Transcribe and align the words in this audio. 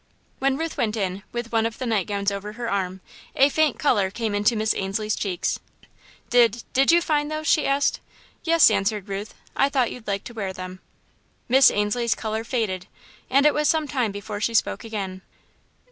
When 0.39 0.57
Ruth 0.57 0.77
went 0.77 0.95
in, 0.97 1.21
with 1.31 1.51
one 1.51 1.67
of 1.67 1.77
the 1.77 1.85
night 1.85 2.07
gowns 2.07 2.31
over 2.31 2.53
her 2.53 2.67
arm, 2.71 3.01
a 3.35 3.49
faint 3.49 3.77
colour 3.77 4.09
came 4.09 4.33
into 4.33 4.55
Miss 4.55 4.73
Ainslie's 4.73 5.15
cheeks. 5.15 5.59
"Did 6.31 6.63
did 6.73 6.91
you 6.91 7.03
find 7.03 7.29
those?" 7.29 7.45
she 7.45 7.67
asked. 7.67 7.99
"Yes," 8.43 8.71
answered 8.71 9.07
Ruth, 9.09 9.35
"I 9.55 9.69
thought 9.69 9.91
you'd 9.91 10.07
like 10.07 10.23
to 10.23 10.33
wear 10.33 10.53
them." 10.53 10.79
Miss 11.47 11.69
Ainslie's 11.69 12.15
colour 12.15 12.43
faded 12.43 12.87
and 13.29 13.45
it 13.45 13.53
was 13.53 13.67
some 13.69 13.87
time 13.87 14.11
before 14.11 14.41
she 14.41 14.55
spoke 14.55 14.83
again. 14.83 15.21